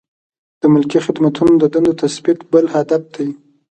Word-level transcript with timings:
د 0.61 0.63
ملکي 0.73 0.99
خدمتونو 1.05 1.53
د 1.57 1.63
دندو 1.73 1.93
تثبیت 2.01 2.39
بل 2.51 2.65
هدف 2.75 3.03
دی. 3.15 3.29